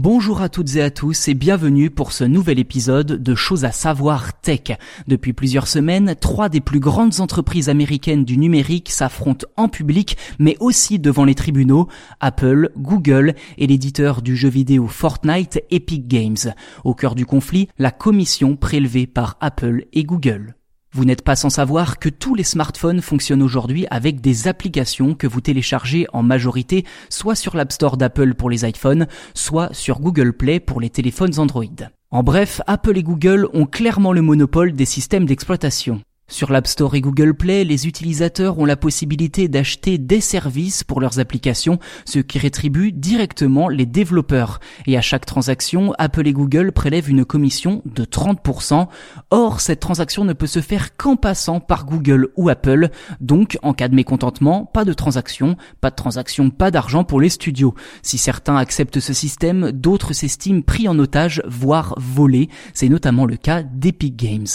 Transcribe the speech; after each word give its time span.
Bonjour 0.00 0.42
à 0.42 0.48
toutes 0.48 0.76
et 0.76 0.82
à 0.82 0.92
tous 0.92 1.26
et 1.26 1.34
bienvenue 1.34 1.90
pour 1.90 2.12
ce 2.12 2.22
nouvel 2.22 2.60
épisode 2.60 3.20
de 3.20 3.34
Choses 3.34 3.64
à 3.64 3.72
savoir 3.72 4.40
tech. 4.40 4.78
Depuis 5.08 5.32
plusieurs 5.32 5.66
semaines, 5.66 6.14
trois 6.14 6.48
des 6.48 6.60
plus 6.60 6.78
grandes 6.78 7.18
entreprises 7.18 7.68
américaines 7.68 8.24
du 8.24 8.38
numérique 8.38 8.90
s'affrontent 8.90 9.48
en 9.56 9.66
public 9.66 10.16
mais 10.38 10.56
aussi 10.60 11.00
devant 11.00 11.24
les 11.24 11.34
tribunaux, 11.34 11.88
Apple, 12.20 12.70
Google 12.76 13.34
et 13.56 13.66
l'éditeur 13.66 14.22
du 14.22 14.36
jeu 14.36 14.48
vidéo 14.48 14.86
Fortnite 14.86 15.64
Epic 15.72 16.06
Games. 16.06 16.54
Au 16.84 16.94
cœur 16.94 17.16
du 17.16 17.26
conflit, 17.26 17.68
la 17.76 17.90
commission 17.90 18.54
prélevée 18.54 19.08
par 19.08 19.36
Apple 19.40 19.86
et 19.92 20.04
Google. 20.04 20.57
Vous 20.92 21.04
n'êtes 21.04 21.22
pas 21.22 21.36
sans 21.36 21.50
savoir 21.50 21.98
que 21.98 22.08
tous 22.08 22.34
les 22.34 22.44
smartphones 22.44 23.02
fonctionnent 23.02 23.42
aujourd'hui 23.42 23.86
avec 23.90 24.20
des 24.20 24.48
applications 24.48 25.14
que 25.14 25.26
vous 25.26 25.42
téléchargez 25.42 26.06
en 26.12 26.22
majorité 26.22 26.84
soit 27.10 27.34
sur 27.34 27.56
l'App 27.56 27.72
Store 27.72 27.98
d'Apple 27.98 28.34
pour 28.34 28.48
les 28.48 28.66
iPhones, 28.66 29.06
soit 29.34 29.72
sur 29.74 30.00
Google 30.00 30.32
Play 30.32 30.60
pour 30.60 30.80
les 30.80 30.90
téléphones 30.90 31.38
Android. 31.38 31.64
En 32.10 32.22
bref, 32.22 32.62
Apple 32.66 32.96
et 32.96 33.02
Google 33.02 33.48
ont 33.52 33.66
clairement 33.66 34.14
le 34.14 34.22
monopole 34.22 34.72
des 34.72 34.86
systèmes 34.86 35.26
d'exploitation. 35.26 36.00
Sur 36.30 36.52
l'App 36.52 36.66
Store 36.66 36.94
et 36.94 37.00
Google 37.00 37.32
Play, 37.32 37.64
les 37.64 37.86
utilisateurs 37.86 38.58
ont 38.58 38.66
la 38.66 38.76
possibilité 38.76 39.48
d'acheter 39.48 39.96
des 39.96 40.20
services 40.20 40.84
pour 40.84 41.00
leurs 41.00 41.20
applications, 41.20 41.78
ce 42.04 42.18
qui 42.18 42.38
rétribue 42.38 42.92
directement 42.92 43.70
les 43.70 43.86
développeurs. 43.86 44.60
Et 44.86 44.98
à 44.98 45.00
chaque 45.00 45.24
transaction, 45.24 45.94
Apple 45.98 46.28
et 46.28 46.34
Google 46.34 46.72
prélèvent 46.72 47.08
une 47.08 47.24
commission 47.24 47.80
de 47.86 48.04
30%. 48.04 48.88
Or, 49.30 49.60
cette 49.62 49.80
transaction 49.80 50.26
ne 50.26 50.34
peut 50.34 50.46
se 50.46 50.60
faire 50.60 50.98
qu'en 50.98 51.16
passant 51.16 51.60
par 51.60 51.86
Google 51.86 52.28
ou 52.36 52.50
Apple. 52.50 52.90
Donc, 53.20 53.58
en 53.62 53.72
cas 53.72 53.88
de 53.88 53.94
mécontentement, 53.94 54.66
pas 54.66 54.84
de 54.84 54.92
transaction, 54.92 55.56
pas 55.80 55.90
de 55.90 55.96
transaction, 55.96 56.50
pas 56.50 56.70
d'argent 56.70 57.04
pour 57.04 57.22
les 57.22 57.30
studios. 57.30 57.74
Si 58.02 58.18
certains 58.18 58.56
acceptent 58.56 59.00
ce 59.00 59.14
système, 59.14 59.72
d'autres 59.72 60.12
s'estiment 60.12 60.60
pris 60.60 60.88
en 60.88 60.98
otage, 60.98 61.42
voire 61.46 61.94
volés. 61.96 62.50
C'est 62.74 62.90
notamment 62.90 63.24
le 63.24 63.36
cas 63.36 63.62
d'Epic 63.62 64.14
Games. 64.14 64.46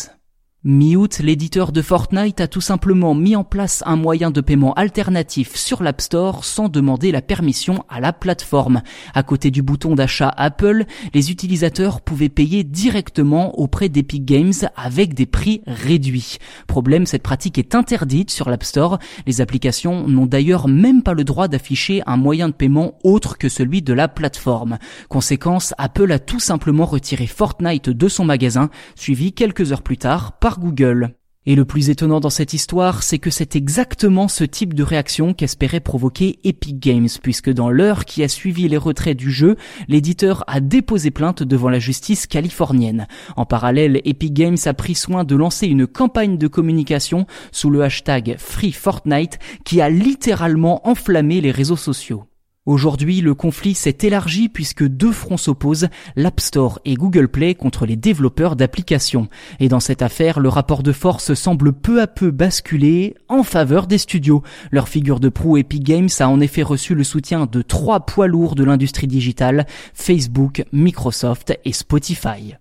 Mi-août, 0.66 1.20
l'éditeur 1.22 1.74
de 1.74 1.82
Fortnite 1.82 2.40
a 2.40 2.48
tout 2.48 2.62
simplement 2.62 3.16
mis 3.16 3.36
en 3.36 3.44
place 3.44 3.84
un 3.86 3.98
moyen 3.98 4.32
de 4.32 4.40
paiement 4.40 4.74
alternatif 4.76 5.58
sur 5.58 5.84
l'App 5.84 6.00
Store 6.00 6.46
sans 6.46 6.70
demander 6.70 7.12
la 7.12 7.22
permission 7.22 7.84
à 7.90 8.00
la 8.00 8.14
plateforme. 8.14 8.82
À 9.14 9.24
côté 9.24 9.52
du 9.52 9.62
bouton 9.62 9.94
d'achat 9.94 10.34
Apple, 10.38 10.86
les 11.14 11.32
utilisateurs 11.32 12.00
pouvaient 12.00 12.30
payer 12.30 12.64
directement 12.64 13.60
auprès 13.60 13.90
d'Epic 13.90 14.24
Games 14.24 14.54
avec 14.78 15.14
des 15.14 15.26
prix 15.26 15.64
réduits. 15.68 16.38
Problème, 16.66 17.08
cette 17.08 17.24
pratique 17.24 17.58
est 17.58 17.76
interdite 17.76 18.32
sur 18.32 18.50
l'App 18.50 18.64
Store. 18.64 19.00
Les 19.28 19.42
applications 19.42 20.08
n'ont 20.08 20.28
d'ailleurs 20.28 20.70
même 20.70 21.04
pas 21.04 21.14
le 21.14 21.26
droit 21.26 21.50
d'afficher 21.50 22.04
un 22.06 22.16
moyen 22.16 22.48
de 22.48 22.54
paiement 22.54 22.94
autre 23.04 23.38
que 23.38 23.50
celui 23.50 23.82
de 23.82 23.92
la 23.92 24.08
plateforme. 24.08 24.78
Conséquence, 25.10 25.74
Apple 25.78 26.10
a 26.14 26.20
tout 26.20 26.40
simplement 26.40 26.86
retiré 26.86 27.28
Fortnite 27.28 27.90
de 27.90 28.08
son 28.08 28.24
magasin, 28.24 28.70
suivi 28.96 29.34
quelques 29.34 29.74
heures 29.74 29.82
plus 29.82 29.98
tard 29.98 30.32
par 30.40 30.53
Google. 30.60 31.16
Et 31.46 31.56
le 31.56 31.66
plus 31.66 31.90
étonnant 31.90 32.22
dans 32.22 32.30
cette 32.30 32.54
histoire, 32.54 33.04
c'est 33.04 33.20
que 33.20 33.30
c'est 33.30 33.58
exactement 33.58 34.30
ce 34.30 34.46
type 34.46 34.74
de 34.74 34.84
réaction 34.84 35.34
qu'espérait 35.34 35.82
provoquer 35.82 36.40
Epic 36.46 36.80
Games, 36.80 37.10
puisque 37.22 37.50
dans 37.50 37.70
l'heure 37.70 38.06
qui 38.06 38.24
a 38.24 38.30
suivi 38.30 38.70
les 38.70 38.78
retraits 38.78 39.18
du 39.18 39.30
jeu, 39.30 39.58
l'éditeur 39.90 40.46
a 40.48 40.62
déposé 40.62 41.12
plainte 41.12 41.44
devant 41.44 41.70
la 41.70 41.80
justice 41.80 42.28
californienne. 42.28 43.08
En 43.36 43.46
parallèle, 43.46 44.00
Epic 44.06 44.34
Games 44.34 44.58
a 44.66 44.74
pris 44.74 44.96
soin 44.96 45.26
de 45.26 45.36
lancer 45.36 45.68
une 45.68 45.86
campagne 45.86 46.38
de 46.38 46.48
communication 46.48 47.28
sous 47.52 47.70
le 47.70 47.84
hashtag 47.84 48.36
Free 48.38 48.72
Fortnite 48.72 49.38
qui 49.66 49.82
a 49.82 49.90
littéralement 49.90 50.88
enflammé 50.88 51.42
les 51.42 51.52
réseaux 51.52 51.76
sociaux. 51.76 52.24
Aujourd'hui, 52.66 53.20
le 53.20 53.34
conflit 53.34 53.74
s'est 53.74 53.98
élargi 54.04 54.48
puisque 54.48 54.88
deux 54.88 55.12
fronts 55.12 55.36
s'opposent, 55.36 55.90
l'App 56.16 56.40
Store 56.40 56.80
et 56.86 56.94
Google 56.94 57.28
Play 57.28 57.56
contre 57.56 57.86
les 57.86 57.98
développeurs 57.98 58.56
d'applications. 58.56 59.28
Et 59.60 59.68
dans 59.68 59.82
cette 59.82 60.02
affaire, 60.02 60.40
le 60.40 60.48
rapport 60.48 60.82
de 60.82 60.94
force 60.94 61.34
semble 61.34 61.74
peu 61.74 62.02
à 62.02 62.08
peu 62.08 62.32
basculer 62.32 63.16
en 63.28 63.44
faveur 63.44 63.86
des 63.86 63.98
studios. 63.98 64.44
Leur 64.72 64.88
figure 64.88 65.20
de 65.20 65.28
proue 65.28 65.58
Epic 65.58 65.84
Games 65.84 66.10
a 66.20 66.30
en 66.30 66.40
effet 66.40 66.64
reçu 66.64 66.96
le 66.96 67.04
soutien 67.04 67.48
de 67.52 67.62
trois 67.62 68.06
poids 68.06 68.28
lourds 68.28 68.56
de 68.56 68.64
l'industrie 68.64 69.08
digitale, 69.08 69.68
Facebook, 69.94 70.64
Microsoft 70.72 71.60
et 71.66 71.74
Spotify. 71.74 72.56